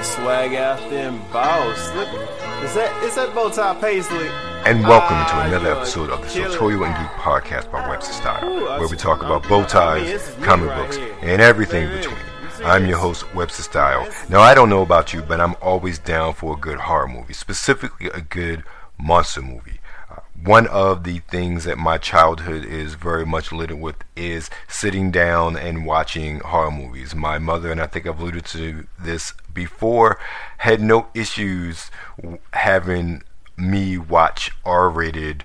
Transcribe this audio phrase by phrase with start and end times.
[0.00, 1.94] a swag out them boss.
[1.94, 2.08] Look,
[2.64, 4.28] is that is that bow tie paisley?
[4.64, 8.44] And welcome to Ah, another episode of the Sartorial and Geek podcast by Webster Style,
[8.48, 11.14] Ooh, where we talk about bow ties, comic right books, here.
[11.20, 12.16] and everything between.
[12.64, 14.08] I'm your host, Webster Style.
[14.30, 17.32] Now, I don't know about you, but I'm always down for a good horror movie,
[17.34, 18.64] specifically a good
[18.98, 19.79] monster movie.
[20.44, 25.56] One of the things that my childhood is very much littered with is sitting down
[25.56, 27.14] and watching horror movies.
[27.14, 30.18] My mother, and I think I've alluded to this before,
[30.58, 31.90] had no issues
[32.54, 33.22] having
[33.56, 35.44] me watch R-rated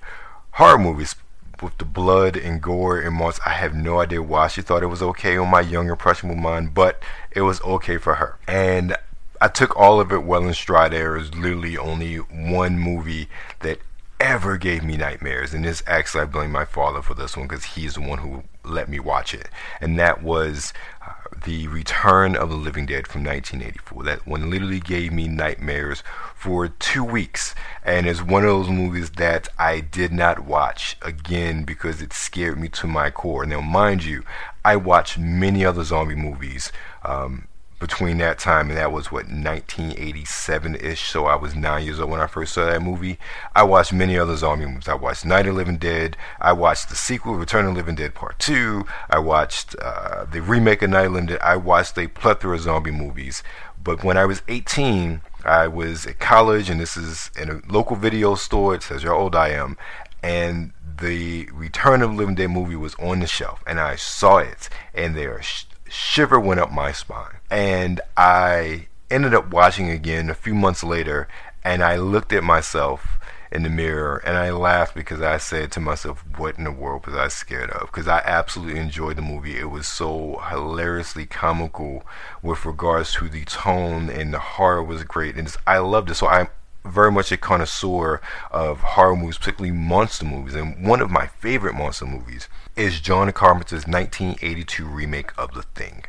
[0.52, 1.16] horror movies
[1.62, 3.40] with the blood and gore and months.
[3.46, 6.74] I have no idea why she thought it was okay on my young impressionable mind,
[6.74, 7.02] but
[7.32, 8.38] it was okay for her.
[8.48, 8.96] And
[9.42, 10.94] I took all of it well in stride.
[10.94, 13.28] There is literally only one movie
[13.60, 13.80] that
[14.20, 17.64] ever gave me nightmares, and this actually I blame my father for this one because
[17.64, 19.50] he's the one who let me watch it,
[19.82, 20.74] and that was
[21.06, 21.12] uh,
[21.44, 24.04] the Return of the Living Dead from 1984.
[24.04, 26.04] That one literally gave me nightmares
[26.36, 27.54] for two weeks,
[27.84, 32.60] and it's one of those movies that I did not watch again because it scared
[32.60, 33.46] me to my core.
[33.46, 34.24] Now, mind you,
[34.64, 36.72] I watched many other zombie movies.
[37.04, 37.48] Um,
[37.80, 42.22] between that time and that was what 1987-ish so i was nine years old when
[42.22, 43.20] i first saw that movie.
[43.56, 44.88] I watched many other zombie movies.
[44.88, 46.16] I watched night of living dead.
[46.40, 50.82] I watched the sequel return of living dead part 2 i watched uh, the remake
[50.82, 51.40] of night of living dead.
[51.42, 53.44] I watched a plethora of zombie movies.
[53.84, 57.96] But when i was 18 i was at college and this is in a local
[57.96, 58.76] video store.
[58.76, 59.78] It says how old i am.
[60.24, 64.38] And the Return of the Living Dead movie was on the shelf, and I saw
[64.38, 67.38] it, and there sh- shiver went up my spine.
[67.50, 71.28] And I ended up watching again a few months later,
[71.64, 73.20] and I looked at myself
[73.52, 77.06] in the mirror, and I laughed because I said to myself, "What in the world
[77.06, 79.58] was I scared of?" Because I absolutely enjoyed the movie.
[79.58, 82.04] It was so hilariously comical
[82.42, 86.16] with regards to the tone, and the horror was great, and it's- I loved it.
[86.16, 86.50] So I
[86.86, 90.56] very much a connoisseur of horror movies, particularly monster movies.
[90.56, 96.06] And one of my favorite monster movies is John Carpenter's 1982 remake of The Thing.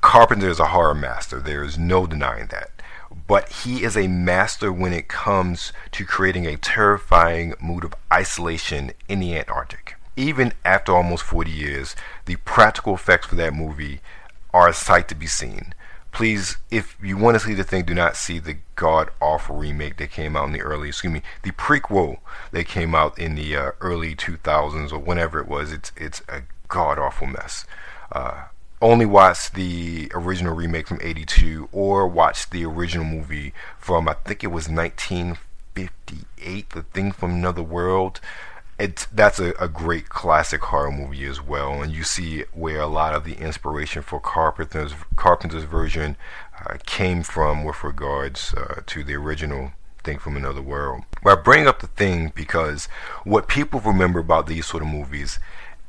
[0.00, 1.40] Carpenter is a horror master.
[1.40, 2.70] There is no denying that.
[3.26, 8.92] But he is a master when it comes to creating a terrifying mood of isolation
[9.08, 9.94] in the Antarctic.
[10.16, 14.00] Even after almost 40 years, the practical effects for that movie
[14.52, 15.74] are a sight to be seen
[16.16, 19.98] please, if you want to see the thing, do not see the god awful remake
[19.98, 22.20] that came out in the early, excuse me, the prequel
[22.52, 25.72] that came out in the uh, early 2000s or whenever it was.
[25.72, 27.66] It's it's a god awful mess.
[28.10, 28.44] Uh,
[28.80, 34.42] only watch the original remake from '82 or watch the original movie from I think
[34.42, 38.22] it was 1958, The Thing from Another World
[38.78, 42.86] it's that's a, a great classic horror movie as well, and you see where a
[42.86, 46.16] lot of the inspiration for Carpenter's Carpenter's version
[46.60, 49.72] uh, came from with regards uh, to the original
[50.04, 51.02] thing from another world.
[51.22, 52.86] But I bring up the thing because
[53.24, 55.38] what people remember about these sort of movies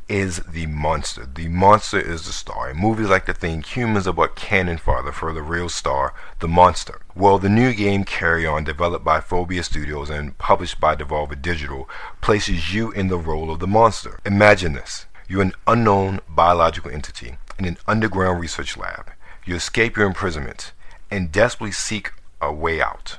[0.10, 1.26] is the monster.
[1.26, 2.70] The monster is the star.
[2.70, 6.48] In movies like The Thing, humans are what cannon fodder for the real star, the
[6.48, 7.02] monster.
[7.16, 11.90] Well, the new game Carrion, developed by Phobia Studios and published by Devolver Digital,
[12.22, 14.20] places you in the role of the monster.
[14.26, 15.06] Imagine this.
[15.28, 19.12] You're an unknown biological entity in an underground research lab.
[19.46, 20.72] You escape your imprisonment
[21.12, 23.18] and desperately seek a way out.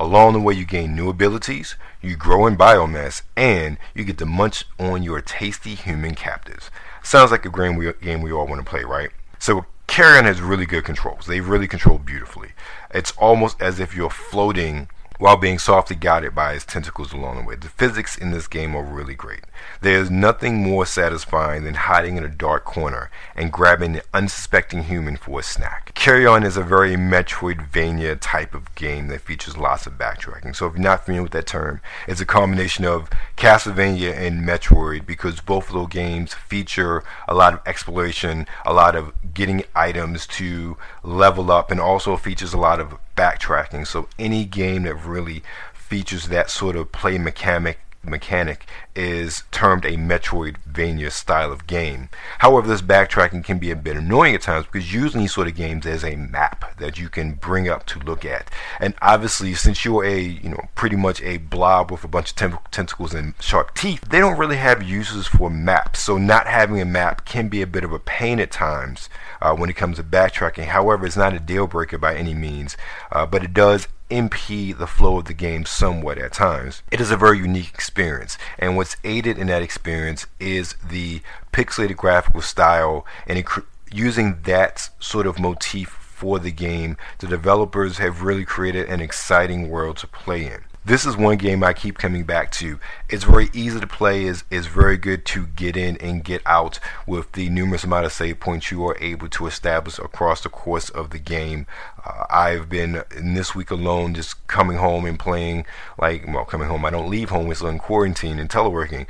[0.00, 4.26] Along the way, you gain new abilities, you grow in biomass, and you get to
[4.26, 6.70] munch on your tasty human captives.
[7.02, 9.10] Sounds like a game we, game we all want to play, right?
[9.40, 11.26] So, Carrion has really good controls.
[11.26, 12.50] They really control beautifully.
[12.94, 17.42] It's almost as if you're floating while being softly guided by his tentacles along the
[17.42, 17.56] way.
[17.56, 19.40] The physics in this game are really great.
[19.80, 25.16] There's nothing more satisfying than hiding in a dark corner and grabbing an unsuspecting human
[25.16, 25.92] for a snack.
[25.94, 30.54] Carrion is a very Metroidvania type of game that features lots of backtracking.
[30.54, 35.04] So if you're not familiar with that term, it's a combination of Castlevania and Metroid
[35.04, 40.26] because both of those games feature a lot of exploration, a lot of getting items
[40.28, 43.84] to level up, and also features a lot of backtracking.
[43.86, 45.42] So any game that really
[45.74, 52.08] features that sort of play mechanic mechanic is termed a Metroidvania style of game.
[52.38, 55.54] However, this backtracking can be a bit annoying at times because using these sort of
[55.54, 58.50] games there's a map that you can bring up to look at.
[58.80, 62.36] And obviously, since you're a you know pretty much a blob with a bunch of
[62.36, 66.00] tem- tentacles and sharp teeth, they don't really have uses for maps.
[66.00, 69.08] So not having a map can be a bit of a pain at times
[69.40, 70.66] uh, when it comes to backtracking.
[70.66, 72.76] However, it's not a deal breaker by any means,
[73.12, 76.82] uh, but it does impede the flow of the game somewhat at times.
[76.90, 81.20] It is a very unique experience, and what's aided in that experience is the
[81.52, 83.60] pixelated graphical style and it, cr-
[83.92, 89.68] using that sort of motif for the game, the developers have really created an exciting
[89.68, 92.78] world to play in this is one game I keep coming back to.
[93.08, 96.78] It's very easy to play, is is very good to get in and get out
[97.06, 100.88] with the numerous amount of save points you are able to establish across the course
[100.90, 101.66] of the game.
[102.04, 105.66] Uh, I've been in this week alone just coming home and playing
[105.98, 109.06] like well coming home I don't leave home, it's in quarantine and teleworking.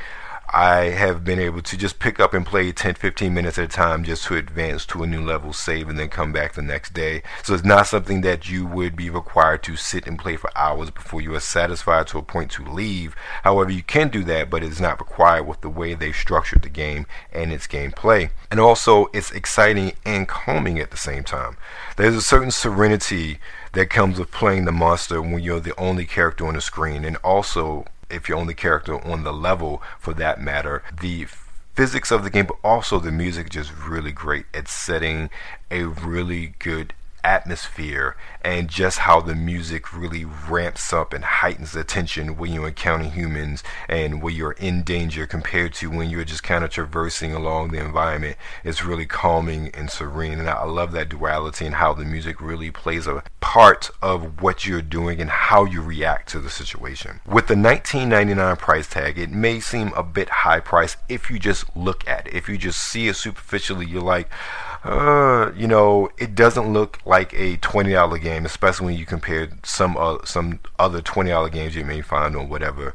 [0.51, 3.69] I have been able to just pick up and play 10 15 minutes at a
[3.69, 6.95] time just to advance to a new level, save, and then come back the next
[6.95, 7.23] day.
[7.43, 10.91] So it's not something that you would be required to sit and play for hours
[10.91, 13.15] before you are satisfied to a point to leave.
[13.45, 16.71] However, you can do that, but it's not required with the way they've structured the
[16.71, 18.31] game and its gameplay.
[18.51, 21.59] And also, it's exciting and calming at the same time.
[21.97, 23.39] There's a certain serenity
[23.75, 27.17] that comes with playing the monster when you're the only character on the screen, and
[27.19, 30.83] also if you're only character on the level for that matter.
[31.01, 31.27] The
[31.75, 35.31] physics of the game, but also the music just really great at setting
[35.71, 36.93] a really good
[37.25, 42.69] atmosphere and just how the music really ramps up and heightens the tension when you're
[42.69, 47.33] encountering humans and when you're in danger compared to when you're just kind of traversing
[47.35, 48.37] along the environment.
[48.65, 50.39] It's really calming and serene.
[50.39, 54.67] And I love that duality and how the music really plays a part of what
[54.67, 57.21] you're doing and how you react to the situation.
[57.27, 61.65] With the 19.99 price tag, it may seem a bit high price if you just
[61.77, 62.35] look at it.
[62.35, 64.29] If you just see it superficially, you're like,
[64.85, 69.51] uh, you know, it doesn't look like a twenty dollar game, especially when you compare
[69.65, 72.95] some uh, some other twenty dollar games you may find on whatever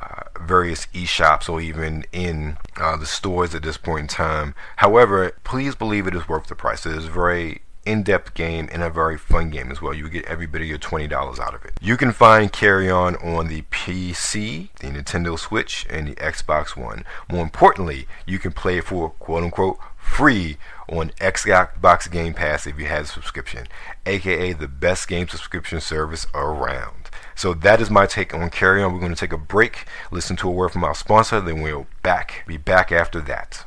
[0.00, 4.54] uh, various e-shops or even in uh, the stores at this point in time.
[4.76, 6.86] However, please believe it is worth the price.
[6.86, 9.94] It is very in-depth game and a very fun game as well.
[9.94, 11.72] You get every bit of your $20 out of it.
[11.80, 17.04] You can find Carrion on the PC, the Nintendo Switch, and the Xbox One.
[17.30, 20.58] More importantly, you can play it for quote-unquote free
[20.88, 23.66] on Xbox Game Pass if you have a subscription,
[24.06, 27.10] aka the best game subscription service around.
[27.34, 28.92] So that is my take on Carrion.
[28.92, 31.86] We're going to take a break, listen to a word from our sponsor, then we'll
[32.02, 33.64] back be back after that.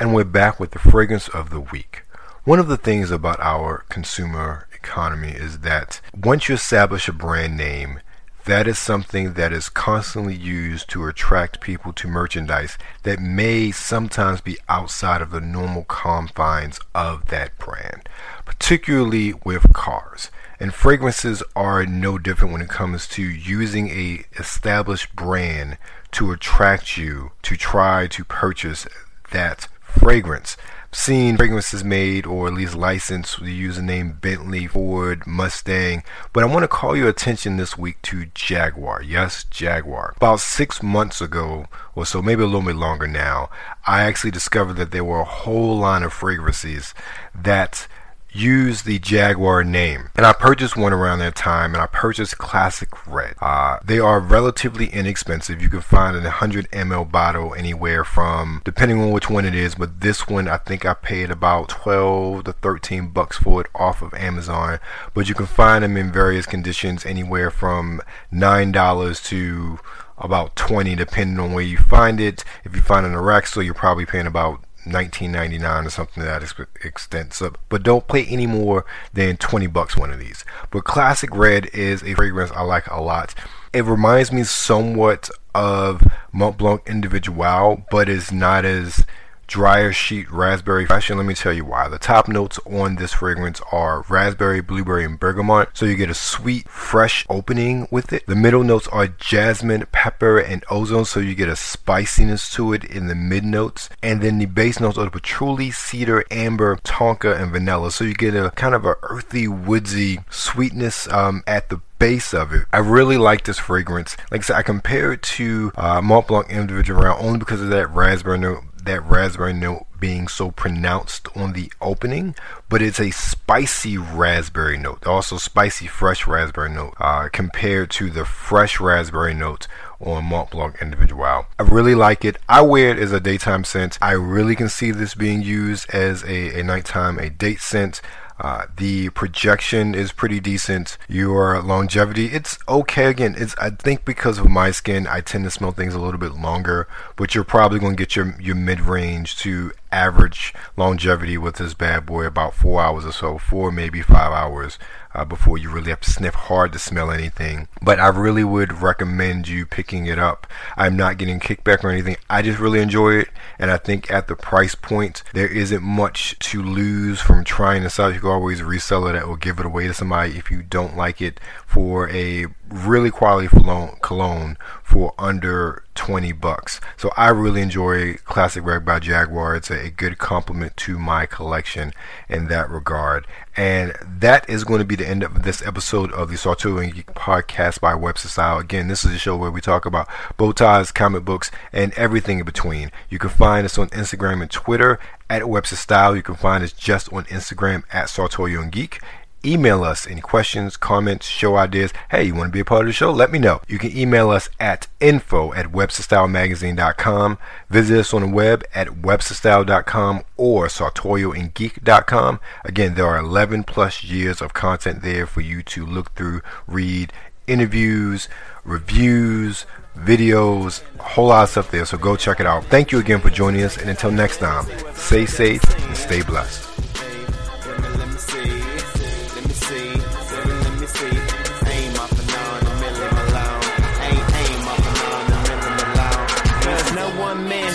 [0.00, 2.04] And we're back with the fragrance of the week.
[2.44, 7.56] One of the things about our consumer economy is that once you establish a brand
[7.56, 7.98] name,
[8.44, 14.40] that is something that is constantly used to attract people to merchandise that may sometimes
[14.40, 18.08] be outside of the normal confines of that brand,
[18.44, 20.30] particularly with cars.
[20.60, 25.76] And fragrances are no different when it comes to using a established brand
[26.12, 28.86] to attract you to try to purchase
[29.32, 30.56] that fragrance
[30.92, 36.02] seen fragrances made or at least licensed with the username Bentley, Ford, Mustang.
[36.32, 39.02] But I want to call your attention this week to Jaguar.
[39.02, 40.14] Yes, Jaguar.
[40.16, 43.50] About six months ago or so, maybe a little bit longer now,
[43.86, 46.94] I actually discovered that there were a whole line of fragrances
[47.34, 47.86] that
[48.32, 50.10] use the Jaguar name.
[50.16, 53.34] And I purchased one around that time and I purchased Classic Red.
[53.40, 55.62] Uh, they are relatively inexpensive.
[55.62, 59.74] You can find a 100 ml bottle anywhere from, depending on which one it is,
[59.74, 64.02] but this one I think I paid about 12 to 13 bucks for it off
[64.02, 64.78] of Amazon.
[65.14, 68.00] But you can find them in various conditions anywhere from
[68.32, 69.78] $9 to
[70.20, 72.44] about 20 depending on where you find it.
[72.64, 76.22] If you find it in a rack store, you're probably paying about 19.99 or something
[76.22, 76.42] to that
[76.84, 77.34] extent.
[77.34, 80.44] So, but don't pay any more than 20 bucks one of these.
[80.70, 83.34] But Classic Red is a fragrance I like a lot.
[83.72, 86.02] It reminds me somewhat of
[86.32, 89.04] Mont Blanc Individual, but is not as
[89.48, 91.88] dryer sheet raspberry fresh and let me tell you why.
[91.88, 95.70] The top notes on this fragrance are raspberry blueberry and bergamot.
[95.72, 98.26] So you get a sweet fresh opening with it.
[98.26, 102.84] The middle notes are jasmine pepper and ozone so you get a spiciness to it
[102.84, 103.88] in the mid notes.
[104.02, 107.90] And then the base notes are the patchouli cedar amber tonka and vanilla.
[107.90, 112.52] So you get a kind of a earthy woodsy sweetness um, at the base of
[112.52, 112.66] it.
[112.72, 114.16] I really like this fragrance.
[114.30, 117.88] Like I said, I compare it to uh, Mont Blanc Individual only because of that
[117.88, 122.34] raspberry note that raspberry note being so pronounced on the opening,
[122.68, 128.24] but it's a spicy raspberry note, also spicy fresh raspberry note uh, compared to the
[128.24, 129.68] fresh raspberry notes
[130.00, 131.46] on Mont Blanc Individual.
[131.58, 132.36] I really like it.
[132.48, 133.98] I wear it as a daytime scent.
[134.00, 138.00] I really can see this being used as a, a nighttime, a date scent.
[138.40, 140.96] Uh, the projection is pretty decent.
[141.08, 143.06] Your longevity, it's okay.
[143.06, 146.20] Again, it's I think because of my skin, I tend to smell things a little
[146.20, 146.86] bit longer.
[147.16, 151.74] But you're probably going to get your your mid range to average longevity with this
[151.74, 154.78] bad boy about four hours or so, four maybe five hours
[155.18, 157.66] uh, before you really have to sniff hard to smell anything.
[157.82, 160.46] But I really would recommend you picking it up.
[160.76, 162.16] I'm not getting kickback or anything.
[162.30, 166.38] I just really enjoy it, and I think at the price point, there isn't much
[166.50, 168.14] to lose from trying this out.
[168.14, 171.20] You can always resell it or give it away to somebody if you don't like
[171.20, 176.80] it for a really quality cologne for under 20 bucks.
[176.96, 179.56] So I really enjoy Classic Red by Jaguar.
[179.56, 181.92] It's a, a, good complement to my collection
[182.28, 183.26] in that regard.
[183.58, 186.94] And that is going to be the end of this episode of the Sartorial and
[186.94, 188.60] Geek podcast by Webster Style.
[188.60, 192.38] Again, this is a show where we talk about bow ties, comic books, and everything
[192.38, 192.92] in between.
[193.10, 196.14] You can find us on Instagram and Twitter at Webster Style.
[196.14, 199.00] You can find us just on Instagram at Sartorial and Geek
[199.44, 201.92] email us any questions, comments, show ideas.
[202.10, 203.10] Hey, you want to be a part of the show?
[203.10, 203.60] Let me know.
[203.68, 207.38] You can email us at info at websterstylemagazine.com.
[207.70, 212.40] Visit us on the web at websterstyle.com or sartorialandgeek.com.
[212.64, 217.12] Again, there are 11 plus years of content there for you to look through, read,
[217.46, 218.28] interviews,
[218.64, 219.66] reviews,
[219.96, 221.84] videos, a whole lot of stuff there.
[221.84, 222.64] So go check it out.
[222.64, 223.76] Thank you again for joining us.
[223.76, 226.87] And until next time, stay safe and stay blessed.